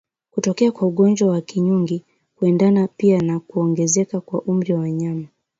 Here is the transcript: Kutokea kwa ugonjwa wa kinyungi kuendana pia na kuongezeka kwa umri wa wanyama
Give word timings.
Kutokea 0.31 0.71
kwa 0.71 0.87
ugonjwa 0.87 1.27
wa 1.29 1.41
kinyungi 1.41 2.03
kuendana 2.35 2.87
pia 2.87 3.21
na 3.21 3.39
kuongezeka 3.39 4.21
kwa 4.21 4.41
umri 4.41 4.73
wa 4.73 4.79
wanyama 4.79 5.27